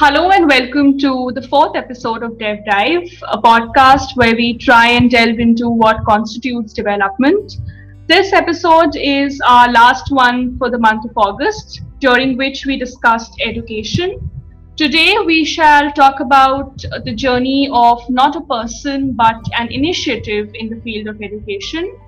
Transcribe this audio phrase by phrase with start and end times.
[0.00, 4.90] Hello and welcome to the fourth episode of Dev Dive, a podcast where we try
[4.90, 7.54] and delve into what constitutes development.
[8.06, 13.32] This episode is our last one for the month of August, during which we discussed
[13.44, 14.30] education.
[14.76, 20.68] Today we shall talk about the journey of not a person but an initiative in
[20.68, 21.98] the field of education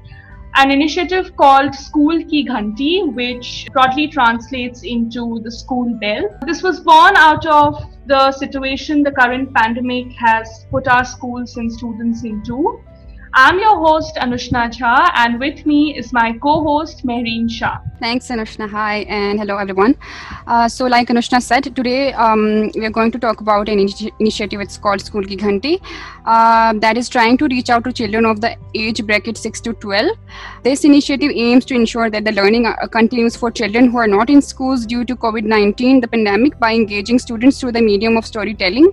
[0.56, 6.38] an initiative called School Ki Ghanti, which broadly translates into the school bell.
[6.46, 11.72] This was born out of the situation the current pandemic has put our schools and
[11.72, 12.82] students into.
[13.32, 17.78] I'm your host Anushna Jha, and with me is my co-host Mehreen Shah.
[18.00, 18.68] Thanks, Anushna.
[18.68, 19.94] Hi, and hello, everyone.
[20.48, 24.10] Uh, so, like Anushna said, today um, we are going to talk about an initi-
[24.18, 24.60] initiative.
[24.60, 25.80] It's called School Ki Ghanti,
[26.24, 29.74] uh, that is trying to reach out to children of the age bracket 6 to
[29.74, 30.16] 12.
[30.64, 34.28] This initiative aims to ensure that the learning uh, continues for children who are not
[34.28, 38.90] in schools due to COVID-19, the pandemic, by engaging students through the medium of storytelling.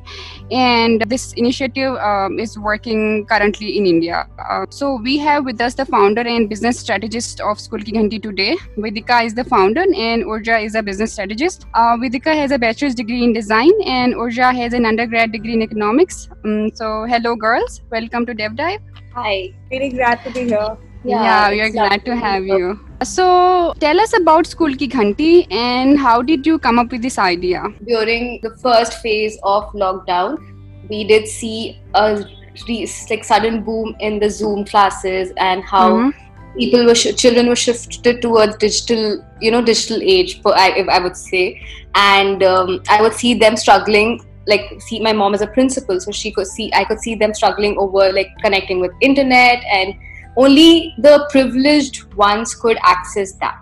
[0.52, 4.27] And this initiative um, is working currently in India.
[4.40, 8.22] Uh, so we have with us the founder and business strategist of School Ki Ghanti
[8.22, 8.56] today.
[8.78, 11.66] Vedika is the founder and Urja is a business strategist.
[11.74, 15.62] Uh, Vedika has a bachelor's degree in design and Urja has an undergrad degree in
[15.62, 16.30] economics.
[16.46, 18.82] Um, so hello girls, welcome to Dev Dive.
[19.14, 20.78] Hi, really glad to be here.
[21.04, 22.80] Yeah, yeah we are glad to have you.
[23.04, 27.20] So, tell us about School Ki Ghanti and how did you come up with this
[27.20, 27.64] idea?
[27.86, 30.38] During the first phase of lockdown,
[30.90, 32.26] we did see a
[33.10, 36.58] like sudden boom in the Zoom classes and how mm-hmm.
[36.58, 40.42] people were sh- children were shifted towards digital, you know, digital age.
[40.46, 41.62] I, I would say,
[41.96, 44.22] and um, I would see them struggling.
[44.46, 47.34] Like, see, my mom is a principal, so she could see I could see them
[47.34, 49.94] struggling over like connecting with internet, and
[50.38, 53.62] only the privileged ones could access that.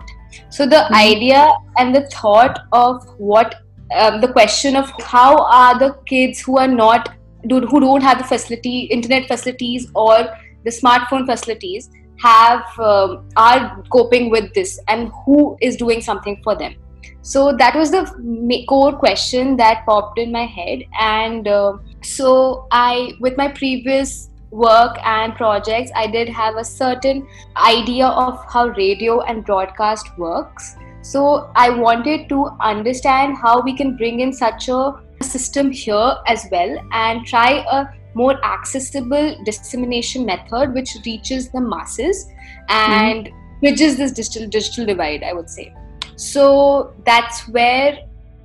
[0.50, 0.94] So the mm-hmm.
[0.94, 3.62] idea and the thought of what
[3.94, 7.14] um, the question of how are the kids who are not
[7.48, 10.28] who don't have the facility, internet facilities or
[10.64, 16.56] the smartphone facilities have um, are coping with this and who is doing something for
[16.56, 16.74] them.
[17.22, 23.12] So that was the core question that popped in my head and uh, so i
[23.20, 27.26] with my previous work and projects i did have a certain
[27.56, 30.76] idea of how radio and broadcast works.
[31.02, 36.46] So i wanted to understand how we can bring in such a system here as
[36.50, 42.26] well and try a more accessible dissemination method which reaches the masses
[42.68, 43.60] and mm-hmm.
[43.60, 45.72] bridges this digital digital divide i would say
[46.16, 47.98] so that's where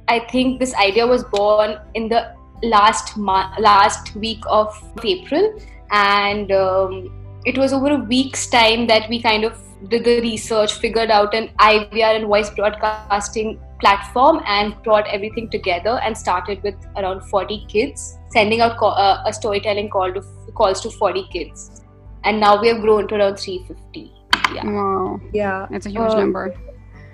[0.07, 5.59] i think this idea was born in the last month last week of april
[5.91, 9.57] and um, it was over a week's time that we kind of
[9.89, 15.99] did the research figured out an ivr and voice broadcasting platform and brought everything together
[16.03, 20.21] and started with around 40 kids, sending out uh, a storytelling call to
[20.53, 21.83] calls to 40 kids,
[22.23, 24.11] and now we have grown to around 350.
[24.53, 24.65] Yeah.
[24.65, 25.21] Wow.
[25.33, 26.55] Yeah, that's a huge uh, number.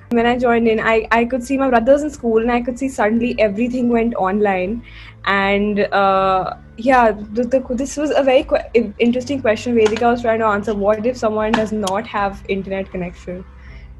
[0.09, 2.79] When I joined in, I, I could see my brothers in school, and I could
[2.79, 4.83] see suddenly everything went online,
[5.25, 10.39] and uh, yeah, the, the, this was a very qu- interesting question Vedika was trying
[10.39, 10.73] to answer.
[10.73, 13.43] What if someone does not have internet connection?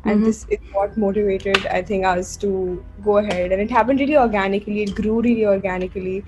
[0.07, 0.25] And mm-hmm.
[0.25, 3.51] this is what motivated i think us to go ahead.
[3.51, 4.83] And it happened really organically.
[4.83, 6.23] It grew really organically.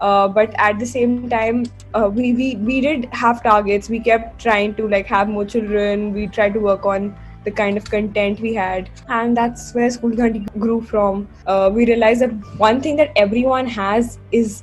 [0.00, 3.88] Uh, but at the same time uh, we, we we did have targets.
[3.88, 6.12] We kept trying to like have more children.
[6.12, 8.90] We tried to work on the kind of content we had.
[9.08, 11.28] And that's where school Ghanti grew from.
[11.46, 14.62] Uh, we realized that one thing that everyone has is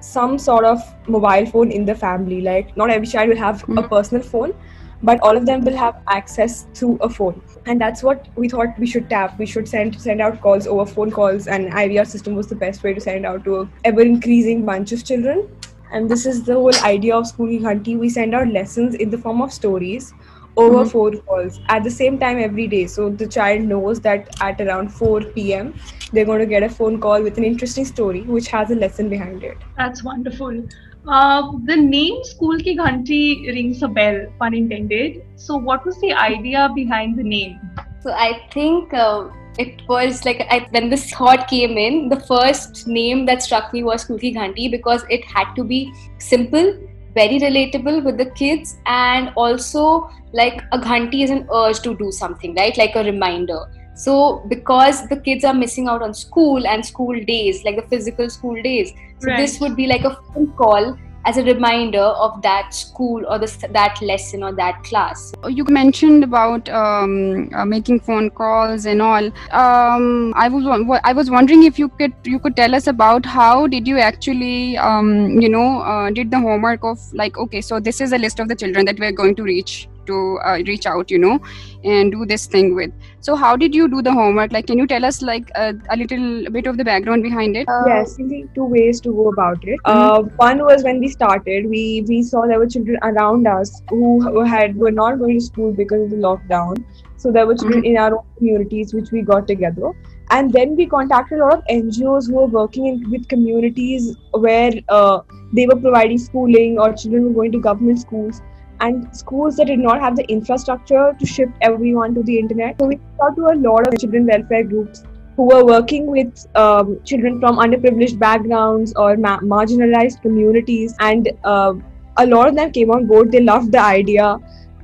[0.00, 0.78] some sort of
[1.08, 2.40] mobile phone in the family.
[2.40, 3.78] Like not every child will have mm-hmm.
[3.78, 4.54] a personal phone
[5.02, 7.40] but all of them will have access through a phone.
[7.66, 9.38] And that's what we thought we should tap.
[9.38, 12.82] We should send send out calls over phone calls and ivr system was the best
[12.82, 15.48] way to send out to a ever increasing bunch of children.
[15.92, 19.18] And this is the whole idea of school Ghanti we send out lessons in the
[19.18, 20.12] form of stories
[20.56, 20.88] over mm-hmm.
[20.88, 22.86] four calls at the same time every day.
[22.86, 25.74] So the child knows that at around 4 p.m
[26.12, 29.08] they're going to get a phone call with an interesting story which has a lesson
[29.08, 29.58] behind it.
[29.76, 30.64] That's wonderful
[31.06, 35.22] uh, the name School Ki Ghanti rings a bell, pun intended.
[35.36, 37.58] So, what was the idea behind the name?
[38.02, 42.86] So, I think uh, it was like I, when this thought came in, the first
[42.86, 46.78] name that struck me was School Ki Ghanti because it had to be simple,
[47.14, 52.12] very relatable with the kids, and also like a ghanti is an urge to do
[52.12, 52.76] something, right?
[52.76, 53.64] Like a reminder.
[53.94, 58.30] So, because the kids are missing out on school and school days, like the physical
[58.30, 59.36] school days, so right.
[59.36, 60.96] this would be like a phone call
[61.26, 65.32] as a reminder of that school or the, that lesson or that class.
[65.48, 69.26] You mentioned about um, uh, making phone calls and all.
[69.50, 73.66] Um, I was I was wondering if you could you could tell us about how
[73.66, 78.00] did you actually um, you know uh, did the homework of like okay so this
[78.00, 81.10] is a list of the children that we're going to reach to uh, reach out
[81.16, 81.38] you know
[81.84, 82.92] and do this thing with.
[83.20, 84.52] So how did you do the homework?
[84.52, 87.68] Like can you tell us like a, a little bit of the background behind it?
[87.68, 88.16] Uh, yes
[88.54, 89.78] two ways to go about it.
[89.86, 89.98] Mm-hmm.
[89.98, 94.20] uh, one was when we started we we saw there were children around us who,
[94.20, 96.84] who had were not going to school because of the lockdown.
[97.16, 97.96] So there were children mm-hmm.
[97.96, 99.92] in our own communities which we got together.
[100.32, 104.72] And then we contacted a lot of ngos who were working in, with communities where
[104.88, 105.20] uh,
[105.52, 108.40] they were providing schooling or children were going to government schools
[108.80, 112.76] and schools that did not have the infrastructure to shift everyone to the internet.
[112.80, 115.04] So we talked to a lot of children welfare groups
[115.36, 121.74] who were working with um, children from underprivileged backgrounds or ma- marginalized communities, and uh,
[122.16, 123.32] a lot of them came on board.
[123.32, 124.36] They loved the idea.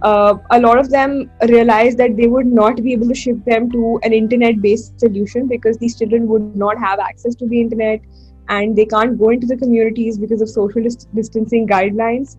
[0.02, 3.70] Uh, a lot of them realized that they would not be able to shift them
[3.70, 8.00] to an internet based solution because these children would not have access to the internet
[8.48, 12.36] and they can't go into the communities because of social dis- distancing guidelines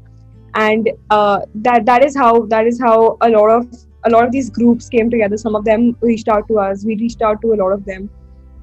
[0.55, 3.67] and uh, that that is how that is how a lot of
[4.05, 5.37] a lot of these groups came together.
[5.37, 6.85] Some of them reached out to us.
[6.85, 8.09] We reached out to a lot of them.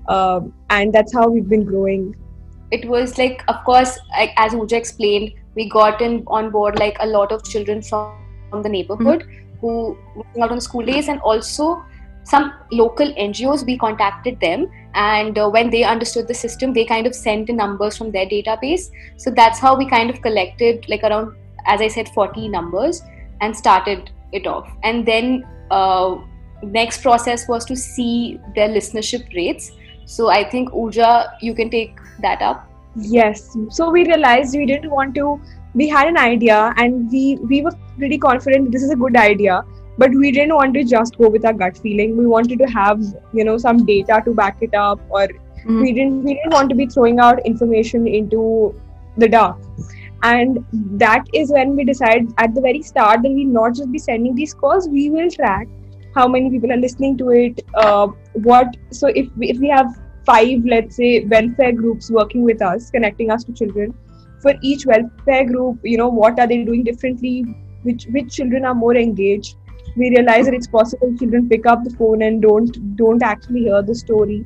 [0.08, 2.16] Um, and that's how we've been growing.
[2.70, 6.96] It was like of course like, as Urja explained we got in on board like
[7.00, 8.18] a lot of children from,
[8.50, 9.56] from the neighborhood mm-hmm.
[9.60, 11.08] who were out on school days.
[11.08, 11.84] And also
[12.24, 14.70] some local ngos we contacted them.
[14.94, 18.26] And uh, when they understood the system they kind of sent the numbers from their
[18.26, 18.90] database.
[19.16, 21.34] So that's how we kind of collected like around
[21.66, 23.02] as I said, 40 numbers
[23.40, 24.70] and started it off.
[24.82, 26.16] And then uh,
[26.62, 29.72] next process was to see their listenership rates.
[30.06, 32.68] So I think Urja, you can take that up.
[32.96, 33.56] Yes.
[33.70, 35.40] So we realized we didn't want to.
[35.74, 39.64] We had an idea, and we we were pretty confident this is a good idea.
[39.98, 42.16] But we didn't want to just go with our gut feeling.
[42.16, 43.02] We wanted to have
[43.32, 45.80] you know some data to back it up, or mm.
[45.80, 48.74] we didn't we didn't want to be throwing out information into
[49.16, 49.56] the dark
[50.24, 50.58] and
[51.04, 54.34] that is when we decide at the very start that we'll not just be sending
[54.34, 55.66] these calls we will track
[56.14, 59.90] how many people are listening to it uh, what so if we, if we have
[60.26, 63.92] five let's say welfare groups working with us connecting us to children
[64.40, 67.44] for each welfare group you know what are they doing differently
[67.84, 69.56] which which children are more engaged?
[69.96, 73.82] We realize that it's possible children pick up the phone and don't don't actually hear
[73.82, 74.44] the story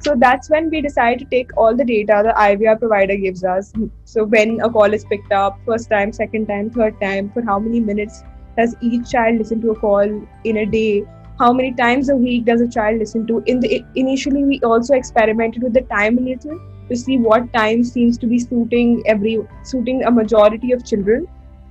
[0.00, 3.72] so that's when we decide to take all the data the IVR provider gives us.
[4.04, 7.58] So when a call is picked up, first time, second time, third time, for how
[7.58, 8.22] many minutes
[8.56, 11.04] does each child listen to a call in a day?
[11.38, 13.42] How many times a week does a child listen to?
[13.46, 16.58] In the initially, we also experimented with the time a little
[16.88, 21.26] to see what time seems to be suiting every suiting a majority of children.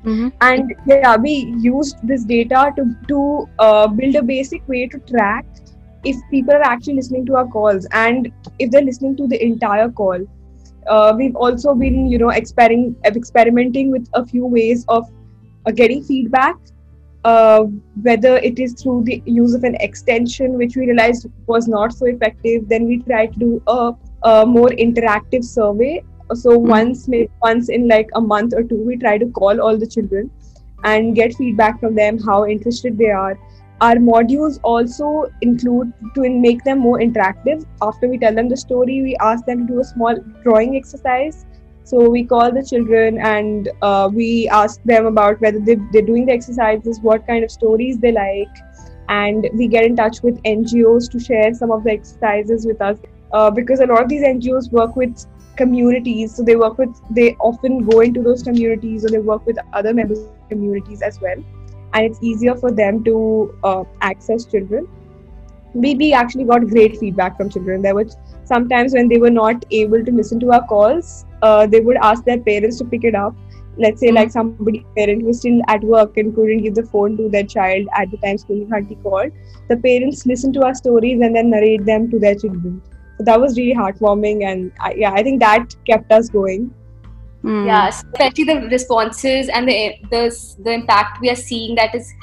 [0.05, 0.29] Mm-hmm.
[0.41, 5.45] And yeah, we used this data to to uh, build a basic way to track
[6.03, 9.89] if people are actually listening to our calls and if they're listening to the entire
[9.89, 10.19] call
[10.87, 15.09] uh, we've also been you know experim- experimenting with a few ways of
[15.65, 16.55] uh, getting feedback
[17.25, 17.63] uh,
[18.01, 22.05] whether it is through the use of an extension which we realized was not so
[22.05, 23.93] effective then we tried to do a,
[24.23, 26.01] a more interactive survey
[26.33, 26.69] so mm-hmm.
[26.69, 27.09] once
[27.41, 30.31] once in like a month or two we try to call all the children
[30.85, 33.37] and get feedback from them how interested they are
[33.81, 37.65] our modules also include to make them more interactive.
[37.81, 41.45] After we tell them the story we ask them to do a small drawing exercise.
[41.83, 46.25] So we call the children and uh, we ask them about whether they, they're doing
[46.25, 48.49] the exercises what kind of stories they like.
[49.07, 52.99] And we get in touch with ngos to share some of the exercises with us
[53.31, 56.35] uh, because a lot of these ngos work with communities.
[56.35, 59.93] So they work with they often go into those communities or they work with other
[59.93, 61.43] members of communities as well
[61.93, 64.87] and it's easier for them to uh, access children.
[65.73, 67.81] We, we actually got great feedback from children.
[67.81, 71.79] There was sometimes when they were not able to listen to our calls, uh, they
[71.79, 73.35] would ask their parents to pick it up.
[73.77, 74.15] Let's say, mm-hmm.
[74.15, 77.87] like somebody parent was still at work and couldn't give the phone to their child
[77.95, 79.31] at the time school Ghanti called.
[79.69, 82.81] The parents listened to our stories and then narrate them to their children.
[83.17, 86.73] So that was really heartwarming, and I, yeah, I think that kept us going.
[87.43, 87.67] Mm.
[87.67, 90.23] Yeah, especially the responses and the the
[90.63, 92.13] the impact we are seeing that is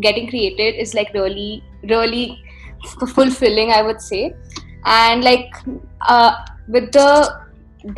[0.00, 2.42] getting created is like really really
[3.14, 4.34] fulfilling, I would say.
[4.84, 5.54] And like
[6.00, 7.40] uh, with the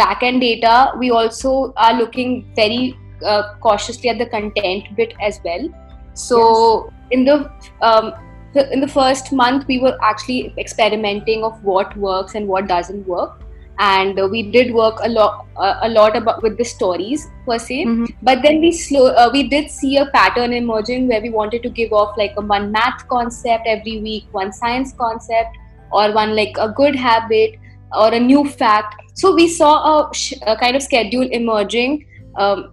[0.01, 5.69] backend data, we also are looking very uh, cautiously at the content bit as well.
[6.13, 6.95] So yes.
[7.13, 8.13] in the um,
[8.55, 13.41] in the first month, we were actually experimenting of what works and what doesn't work
[13.79, 17.59] and uh, we did work a lot uh, a lot about with the stories per
[17.59, 17.85] se.
[17.85, 18.05] Mm-hmm.
[18.23, 21.69] but then we slow uh, we did see a pattern emerging where we wanted to
[21.69, 25.57] give off like a one math concept every week one science concept
[25.93, 27.59] or one like a good habit
[27.93, 29.01] or a new fact.
[29.15, 32.07] So we saw a, sh- a kind of schedule emerging
[32.37, 32.73] um,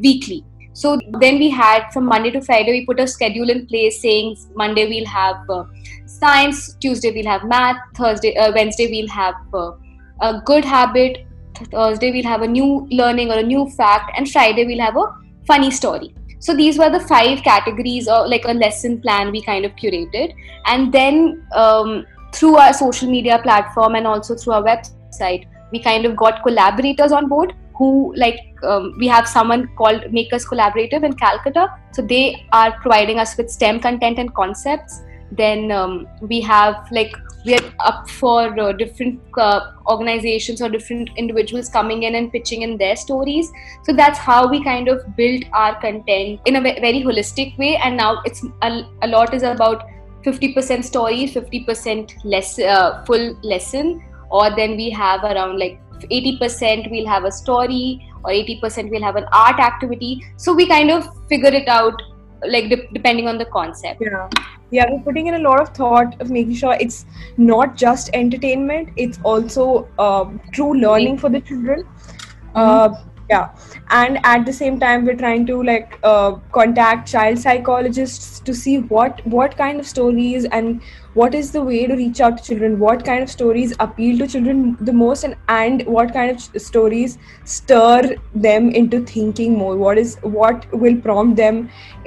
[0.00, 0.44] weekly.
[0.74, 4.36] So then we had from monday to friday we put a schedule in place saying
[4.54, 5.64] monday we'll have uh,
[6.06, 9.72] science tuesday we'll have math thursday uh, wednesday we'll have uh,
[10.20, 11.26] a good habit.
[11.70, 15.14] Thursday we'll have a new learning or a new fact, and Friday we'll have a
[15.46, 16.14] funny story.
[16.40, 20.34] So these were the five categories or like a lesson plan we kind of curated,
[20.66, 26.04] and then um, through our social media platform and also through our website, we kind
[26.04, 31.14] of got collaborators on board who like um, we have someone called Makers Collaborative in
[31.14, 31.68] Calcutta.
[31.92, 35.00] So they are providing us with STEM content and concepts.
[35.36, 41.10] Then um, we have like we are up for uh, different uh, organizations or different
[41.16, 43.50] individuals coming in and pitching in their stories.
[43.84, 47.76] So that's how we kind of built our content in a very holistic way.
[47.76, 49.88] And now it's a, a lot is about
[50.24, 54.02] 50% story 50% less uh, full lesson.
[54.30, 59.16] Or then we have around like 80% we'll have a story or 80% we'll have
[59.16, 60.24] an art activity.
[60.36, 62.00] So we kind of figure it out
[62.46, 64.00] like de- depending on the concept.
[64.00, 64.28] Yeah.
[64.70, 67.04] Yeah we're putting in a lot of thought of making sure it's
[67.36, 71.84] not just entertainment it's also uh, true learning for the children.
[71.84, 72.56] Mm-hmm.
[72.56, 73.48] uh, yeah.
[73.90, 78.78] And at the same time we're trying to like uh, contact child psychologists to see
[78.94, 80.82] what what kind of stories and
[81.20, 84.28] what is the way to reach out to children what kind of stories appeal to
[84.34, 87.18] children the most and and what kind of stories
[87.56, 89.76] stir them into thinking more.
[89.86, 91.64] What is what will prompt them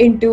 [0.10, 0.32] into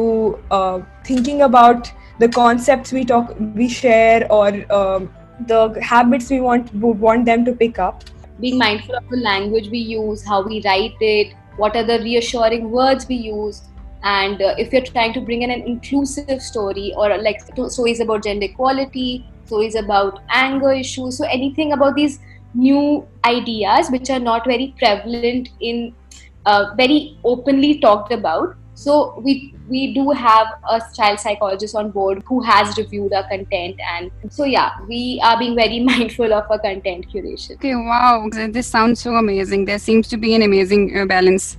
[0.60, 0.80] uh,
[1.10, 1.92] thinking about
[2.24, 4.48] the concepts we talk we share or
[4.80, 5.12] um,
[5.52, 6.74] the habits we want
[7.06, 10.94] want them to pick up being mindful of the language we use how we write
[11.00, 13.62] it what are the reassuring words we use.
[14.04, 18.24] And uh, if you're trying to bring in an inclusive story or like stories about
[18.24, 22.18] gender equality stories about anger issues so anything about these
[22.54, 25.94] new ideas which are not very prevalent in
[26.46, 32.22] uh, very openly talked about so we we do have a child psychologist on board
[32.26, 36.58] who has reviewed our content and so yeah we are being very mindful of our
[36.58, 37.52] content curation.
[37.52, 39.64] Okay wow this sounds so amazing.
[39.64, 41.58] There seems to be an amazing uh, balance.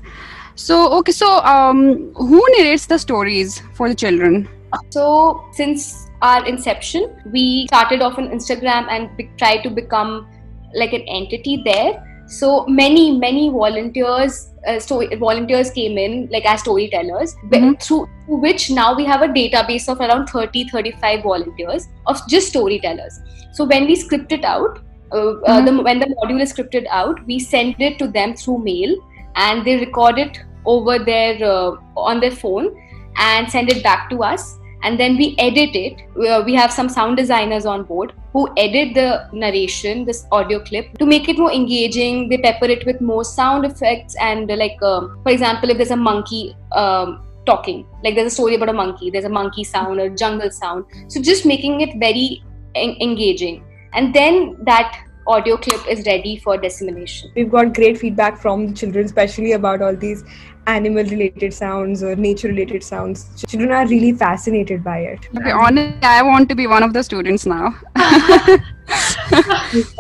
[0.56, 4.50] So okay so um who narrates the stories for the children?
[4.90, 10.28] So since our inception we started off on instagram and be- tried to become
[10.74, 11.92] like an entity there
[12.28, 17.74] so many many volunteers uh, story, volunteers came in like as storytellers mm-hmm.
[17.74, 22.48] through, through which now we have a database of around 30 35 volunteers of just
[22.48, 23.20] storytellers
[23.52, 24.80] so when we script it out
[25.12, 25.52] uh, mm-hmm.
[25.52, 25.84] uh, the, mm-hmm.
[25.84, 28.96] when the module is scripted out we send it to them through mail
[29.36, 32.74] and they record it over their uh, on their phone
[33.18, 36.02] and send it back to us and then we edit it.
[36.16, 41.06] We have some sound designers on board who edit the narration this audio clip to
[41.06, 42.30] make it more engaging.
[42.30, 45.96] They pepper it with more sound effects and like um, for example if there's a
[45.96, 50.10] monkey um, talking like there's a story about a monkey there's a monkey sound or
[50.10, 50.86] jungle sound.
[51.08, 52.44] So just making it very
[52.76, 53.64] en- engaging.
[53.94, 57.32] And then that audio clip is ready for dissemination.
[57.36, 60.24] We've got great feedback from the children, especially about all these
[60.68, 63.30] animal related sounds or nature related sounds.
[63.48, 65.28] Children are really fascinated by it.
[65.38, 67.76] Okay, honestly, I want to be one of the students now.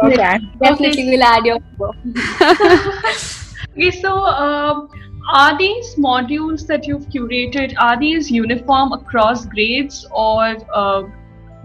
[0.03, 0.39] okay.
[0.61, 1.59] Definitely, we'll add your.
[3.71, 4.23] okay, so.
[4.25, 4.89] Um,
[5.31, 11.03] are these modules that you've curated are these uniform across grades or uh,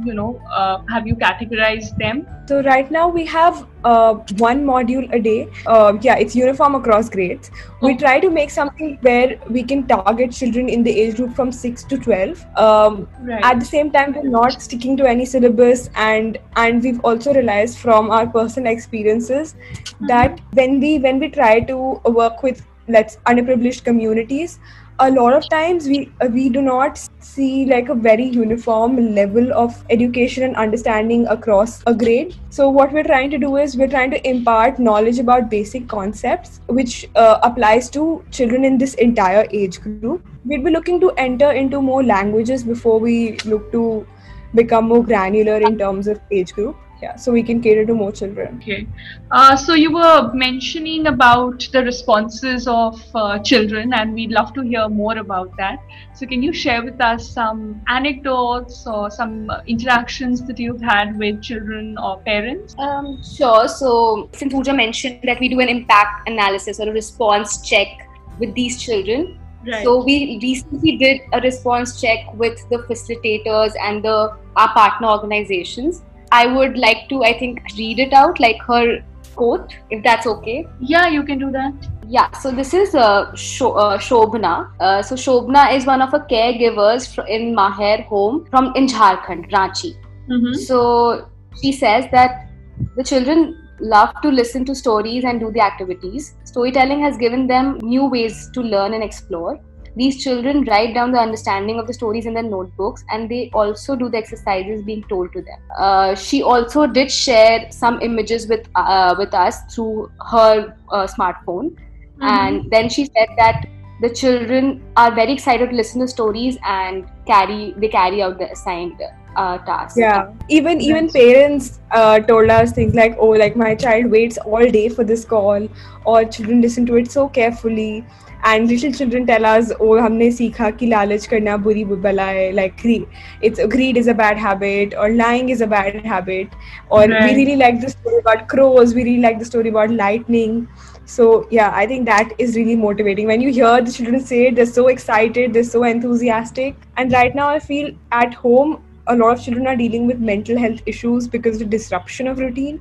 [0.05, 2.27] you know uh, have you categorized them?
[2.47, 5.49] So right now we have uh, one module a day.
[5.67, 7.51] Uh, yeah it's uniform across grades.
[7.83, 11.53] We try to make something where we can target children in the age group from
[11.53, 13.45] 6 to 12 um, right.
[13.45, 17.79] at the same time we're not sticking to any syllabus and and we've also realized
[17.79, 20.07] from our personal experiences mm-hmm.
[20.07, 21.79] that when we when we try to
[22.21, 24.59] work with let's underprivileged communities
[25.01, 29.53] a lot of times we uh, we do not see like a very uniform level
[29.53, 32.35] of education and understanding across a grade.
[32.51, 36.61] So what we're trying to do is we're trying to impart knowledge about basic concepts
[36.67, 40.27] which uh, applies to children in this entire age group.
[40.45, 44.07] We'd be looking to enter into more languages before we look to
[44.55, 48.13] become more granular in terms of age group yeah so we can cater to more
[48.13, 48.59] children.
[48.63, 48.87] Okay.
[49.31, 54.63] Uh, so you were mentioning about the responses of uh, children and we'd love to
[54.63, 55.79] hear more about that.
[56.15, 61.43] So can you share with us some anecdotes or some interactions that you've had with
[61.43, 62.75] children or parents?
[62.79, 63.69] Um, sure.
[63.69, 68.55] So since Pooja mentioned that we do an impact analysis or a response check with
[68.55, 69.39] these children.
[69.67, 69.83] Right.
[69.83, 76.03] So we recently did a response check with the facilitators and the our partner organizations.
[76.33, 79.03] I would like to, I think, read it out like her
[79.35, 80.67] quote, if that's okay.
[80.81, 81.73] Yeah, you can do that.
[82.07, 84.71] Yeah, so this is uh, Sho- uh, Shobna.
[84.81, 89.51] Uh, so Shobna is one of the caregivers fr- in Maher home from in Jharkhand,
[89.51, 89.95] Ranchi.
[90.29, 90.55] Mm-hmm.
[90.55, 91.29] So
[91.63, 92.51] she says that
[92.97, 96.35] the children love to listen to stories and do the activities.
[96.45, 99.61] Storytelling has given them new ways to learn and explore.
[99.99, 103.97] These children write down the understanding of the stories in their notebooks and they also
[103.97, 105.59] do the exercises being told to them.
[105.77, 111.71] Uh, she also did share some images with, uh, with us through her uh, smartphone.
[111.73, 112.23] Mm-hmm.
[112.23, 113.67] And then she said that
[114.01, 118.51] the children are very excited to listen to stories and carry they carry out the
[118.53, 119.03] assigned
[119.37, 119.99] uh, tasks.
[119.99, 124.71] Yeah, even even parents uh, told us things like, "Oh, like my child waits all
[124.71, 125.69] day for this call,"
[126.05, 128.05] or children listen to it so carefully
[128.45, 132.51] and little children tell us oh humne sikha ki lalach karna buri bala hai.
[132.59, 133.07] Like greed.
[133.43, 136.49] It's greed is a bad habit or lying is a bad habit.
[136.91, 137.25] Or right.
[137.25, 138.95] we really like the story about crows.
[138.95, 140.69] We really like the story about lightning.
[141.07, 143.27] So yeah i think that is really motivating.
[143.27, 146.77] When you hear the children say it, they're so excited they're so enthusiastic.
[146.97, 150.59] And right now i feel at home a lot of children are dealing with mental
[150.59, 152.81] health issues because of the disruption of routine.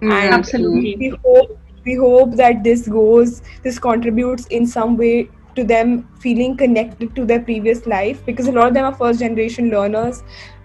[0.00, 0.96] Mm, and absolutely.
[0.96, 6.56] we hope we hope that this goes, this contributes in some way to them feeling
[6.56, 10.22] connected to their previous life because a lot of them are first generation learners.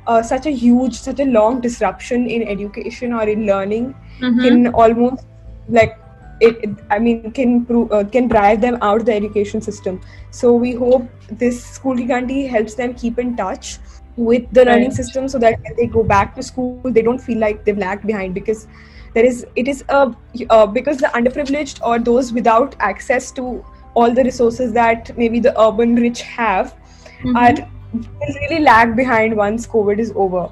[0.08, 4.42] Uh, such a huge, such a long disruption in education or in learning mm-hmm.
[4.42, 5.26] can almost
[5.70, 5.98] like
[6.42, 10.02] it, it, I mean, can prove, uh, can drive them out of the education system.
[10.32, 13.78] So we hope this school Ki Ghanti helps them keep in touch
[14.18, 14.94] with the learning right.
[14.94, 18.06] system so that when they go back to school they don't feel like they've lagged
[18.06, 18.68] behind because
[19.14, 20.16] there is it is a
[20.50, 23.64] uh, because the underprivileged or those without access to
[23.94, 26.76] all the resources that maybe the urban rich have
[27.24, 27.36] mm-hmm.
[27.36, 27.54] are
[27.94, 30.50] really lag behind once covid is over.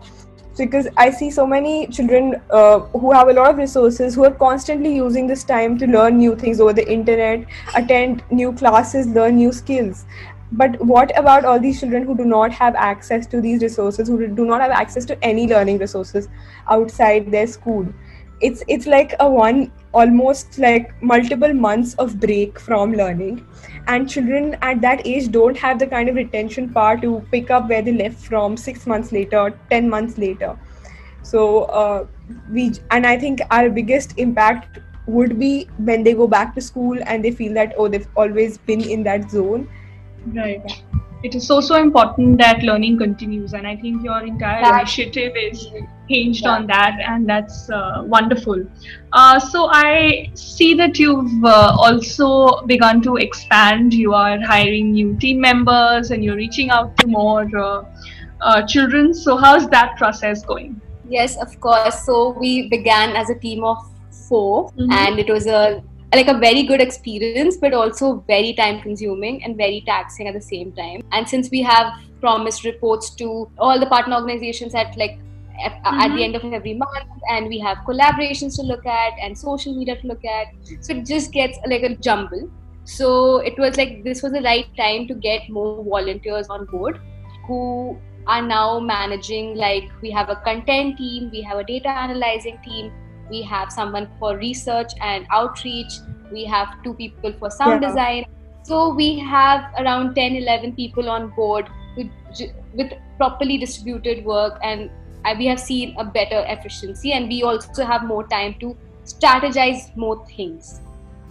[0.58, 4.34] Because i see so many children uh, who have a lot of resources who are
[4.42, 9.38] constantly using this time to learn new things over the internet attend new classes learn
[9.38, 10.06] new skills.
[10.52, 14.28] But what about all these children who do not have access to these resources who
[14.28, 16.28] do not have access to any learning resources
[16.68, 17.88] outside their school
[18.42, 23.46] it's it's like a one almost like multiple months of break from learning.
[23.88, 27.70] And children at that age don't have the kind of retention power to pick up
[27.70, 30.58] where they left from 6 months later 10 months later.
[31.24, 32.06] So uh,
[32.52, 37.00] we and i think our biggest impact would be when they go back to school
[37.06, 39.68] and they feel that oh they've always been in that zone.
[40.28, 40.84] Right.
[41.24, 45.34] It is so so important that learning continues, and I think your entire that, initiative
[45.36, 45.66] is
[46.10, 48.66] hinged on that, and that's uh, wonderful.
[49.14, 53.94] Uh, so I see that you've uh, also begun to expand.
[53.94, 57.84] You are hiring new team members, and you're reaching out to more uh,
[58.42, 59.14] uh, children.
[59.14, 60.82] So how's that process going?
[61.08, 62.04] Yes, of course.
[62.06, 63.78] So we began as a team of
[64.30, 64.92] 4 mm-hmm.
[64.92, 69.56] and it was a like a very good experience but also very time consuming and
[69.56, 73.86] very taxing at the same time and since we have promised reports to all the
[73.86, 75.20] partner organizations at like
[75.64, 76.00] at, mm-hmm.
[76.00, 79.76] at the end of every month and we have collaborations to look at and social
[79.76, 80.48] media to look at
[80.82, 82.50] so it just gets like a jumble
[82.84, 87.00] so it was like this was the right time to get more volunteers on board
[87.48, 92.58] who are now managing like we have a content team we have a data analyzing
[92.64, 92.92] team
[93.30, 96.00] we have someone for research and outreach
[96.32, 97.88] we have two people for sound yeah.
[97.90, 98.26] design
[98.64, 102.10] so we have around 10 11 people on board with,
[102.74, 104.90] with properly distributed work and
[105.38, 110.26] we have seen a better efficiency and we also have more time to strategize more
[110.26, 110.82] things.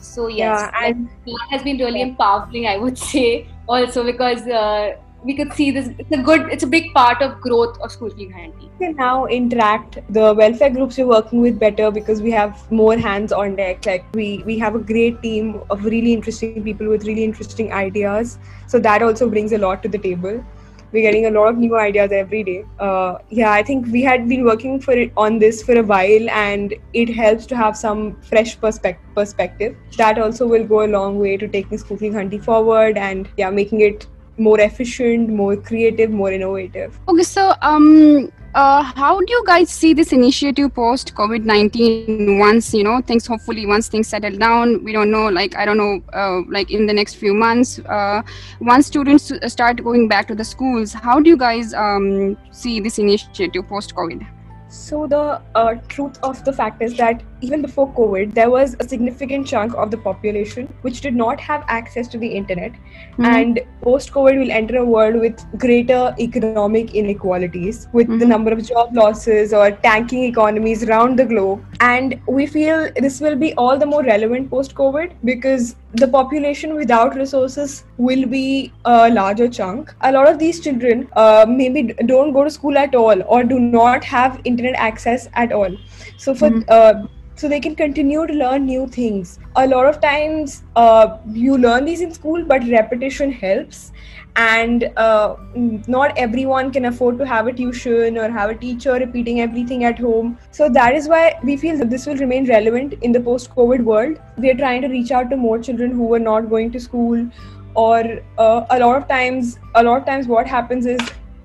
[0.00, 4.96] So yes yeah, and that has been really empowering i would say also because uh,
[5.24, 8.10] we could see this it's a good it's a big part of growth of school
[8.10, 12.70] ki we can now interact the welfare groups we're working with better because we have
[12.70, 13.84] more hands on deck.
[13.84, 18.38] Like we we have a great team of really interesting people with really interesting ideas.
[18.68, 20.44] So that also brings a lot to the table
[20.92, 24.28] we're getting a lot of new ideas every day uh, yeah i think we had
[24.28, 28.20] been working for it on this for a while and it helps to have some
[28.22, 32.96] fresh perspective perspective that also will go a long way to taking school Ghanti forward
[32.96, 34.06] and yeah making it
[34.38, 36.98] more efficient, more creative, more innovative.
[37.08, 42.72] Okay, so um, uh, how do you guys see this initiative post COVID 19 once,
[42.72, 44.82] you know, things hopefully once things settle down?
[44.82, 48.22] We don't know, like, I don't know, uh, like in the next few months, uh,
[48.60, 52.98] once students start going back to the schools, how do you guys um, see this
[52.98, 54.26] initiative post COVID?
[54.68, 58.88] So the uh, truth of the fact is that even before COVID, there was a
[58.88, 62.72] significant chunk of the population which did not have access to the internet.
[62.72, 63.24] Mm-hmm.
[63.24, 68.18] And post COVID, we'll enter a world with greater economic inequalities, with mm-hmm.
[68.18, 71.64] the number of job losses or tanking economies around the globe.
[71.80, 76.74] And we feel this will be all the more relevant post COVID because the population
[76.74, 79.94] without resources will be a larger chunk.
[80.02, 83.58] A lot of these children uh, maybe don't go to school at all or do
[83.58, 85.74] not have internet access at all.
[86.16, 86.68] So for mm-hmm.
[86.68, 87.06] uh,
[87.38, 89.38] so they can continue to learn new things.
[89.54, 93.92] A lot of times uh, you learn these in school, but repetition helps.
[94.34, 99.40] And uh, not everyone can afford to have a tuition or have a teacher repeating
[99.40, 100.36] everything at home.
[100.50, 103.84] So that is why we feel that this will remain relevant in the post COVID
[103.84, 104.18] world.
[104.36, 107.28] We are trying to reach out to more children who are not going to school
[107.74, 110.98] or uh, a lot of times a lot of times what happens is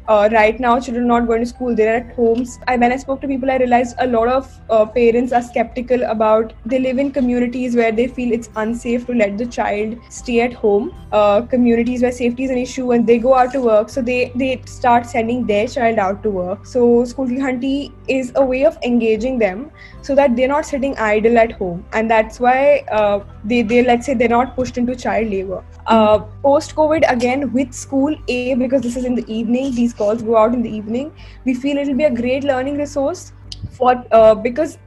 [0.07, 2.59] uh, right now children are not going to school they're at homes.
[2.67, 6.03] I, when i spoke to people i realized a lot of uh, parents are skeptical
[6.03, 10.41] about they live in communities where they feel it's unsafe to let the child stay
[10.41, 10.93] at home.
[11.11, 14.31] Uh, communities where safety is an issue and they go out to work so they
[14.35, 16.65] they start sending their child out to work.
[16.65, 21.37] So school Ghanti is a way of engaging them so that they're not sitting idle
[21.37, 21.85] at home.
[21.93, 25.63] And that's why uh, they, they let's say they're not pushed into child labor.
[25.85, 30.21] Uh, post covid again with school a because this is in the evening these calls
[30.21, 31.11] go out in the evening
[31.45, 33.31] we feel it'll be a great learning resource
[33.71, 34.77] for uh, because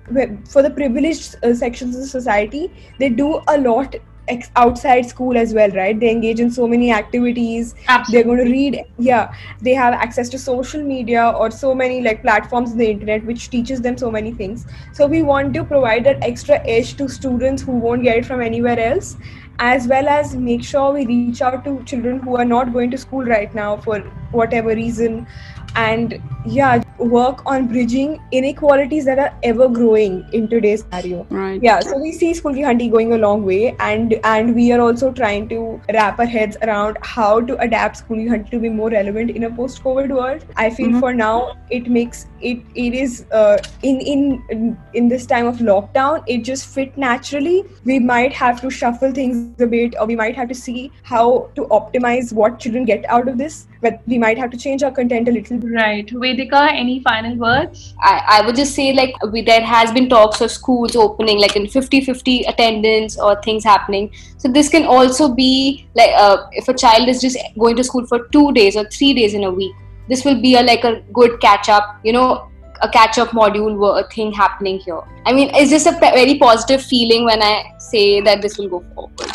[0.48, 3.96] for the privileged uh, sections of society they do a lot
[4.28, 5.98] ex- outside school as well right?
[5.98, 7.74] They engage in so many activities.
[7.88, 8.12] Absolutely.
[8.12, 9.34] they're going to read yeah.
[9.60, 13.50] They have access to social media or so many like platforms in the internet which
[13.50, 14.66] teaches them so many things.
[14.92, 18.40] So we want to provide that extra edge to students who won't get it from
[18.40, 19.16] anywhere else
[19.58, 22.98] as well as make sure we reach out to children who are not going to
[22.98, 24.00] school right now for
[24.32, 25.26] whatever reason.
[25.74, 31.26] And yeah work on bridging inequalities that are ever growing in today's scenario.
[31.30, 31.62] Right.
[31.62, 35.12] Yeah so we see school Ghanti going a long way and and we are also
[35.12, 39.30] trying to wrap our heads around how to adapt school Ghanti to be more relevant
[39.30, 40.44] in a post covid world.
[40.56, 41.00] I feel mm-hmm.
[41.00, 46.22] for now it makes it it is uh, in in in this time of lockdown
[46.26, 47.64] it just fit naturally.
[47.84, 51.50] We might have to shuffle things a bit or we might have to see how
[51.54, 54.90] to optimize what children get out of this but we might have to change our
[54.90, 55.72] content a little bit.
[55.72, 56.06] Right.
[56.08, 57.94] Vedika any final words?
[58.02, 61.56] I, I would just say like we, there has been talks of schools opening like
[61.56, 64.12] in 50-50 attendance or things happening.
[64.38, 68.06] So this can also be like uh, if a child is just going to school
[68.06, 69.74] for two days or three days in a week
[70.08, 72.48] this will be a like a good catch up you know
[72.82, 75.00] a catch up module thing happening here.
[75.24, 78.80] I mean it's just a very positive feeling when i say that this will go
[78.94, 79.32] forward.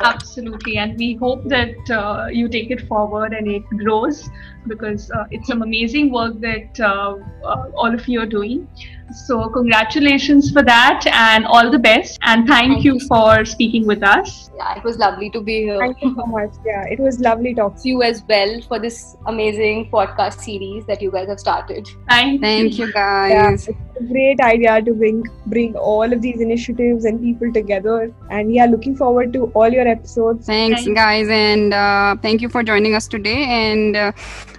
[0.00, 4.28] Absolutely and we hope that uh, you take it forward and it grows
[4.66, 8.68] because uh, it's some amazing work that uh, uh all of you are doing
[9.12, 12.18] so, congratulations for that and all the best.
[12.22, 14.50] And thank, thank you, you for speaking with us.
[14.56, 15.78] Yeah, it was lovely to be here.
[15.78, 16.50] Thank you so much.
[16.64, 21.02] Yeah, it was lovely talking to you as well for this amazing podcast series that
[21.02, 21.88] you guys have started.
[22.08, 23.32] Thank, thank you, guys.
[23.32, 28.14] Yeah, it's a great idea to bring bring all of these initiatives and people together.
[28.30, 30.46] And yeah, looking forward to all your episodes.
[30.46, 33.44] Thanks, thank guys, and uh, thank you for joining us today.
[33.44, 34.12] And uh,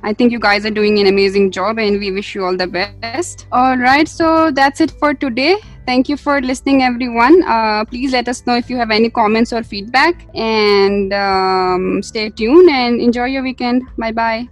[0.04, 2.68] I think you guys are doing an amazing job, and we wish you all the
[2.68, 3.48] best.
[3.52, 5.58] All right, so that's it for today.
[5.86, 7.44] Thank you for listening, everyone.
[7.44, 10.26] Uh, please let us know if you have any comments or feedback.
[10.34, 13.84] And um, stay tuned and enjoy your weekend.
[13.98, 14.48] Bye bye.